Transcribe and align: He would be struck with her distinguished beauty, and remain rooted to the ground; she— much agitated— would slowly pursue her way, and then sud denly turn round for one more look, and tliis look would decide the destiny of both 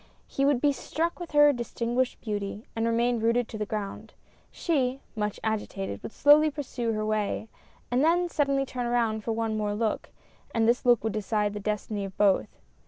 He 0.25 0.45
would 0.45 0.59
be 0.59 0.71
struck 0.71 1.19
with 1.19 1.33
her 1.33 1.53
distinguished 1.53 2.19
beauty, 2.21 2.65
and 2.75 2.87
remain 2.87 3.19
rooted 3.19 3.47
to 3.49 3.59
the 3.59 3.67
ground; 3.67 4.15
she— 4.49 4.99
much 5.15 5.39
agitated— 5.43 6.01
would 6.01 6.11
slowly 6.11 6.49
pursue 6.49 6.93
her 6.93 7.05
way, 7.05 7.49
and 7.91 8.03
then 8.03 8.27
sud 8.27 8.47
denly 8.47 8.65
turn 8.65 8.87
round 8.87 9.23
for 9.23 9.33
one 9.33 9.55
more 9.55 9.75
look, 9.75 10.09
and 10.55 10.67
tliis 10.67 10.85
look 10.85 11.03
would 11.03 11.13
decide 11.13 11.53
the 11.53 11.59
destiny 11.59 12.03
of 12.03 12.17
both 12.17 12.47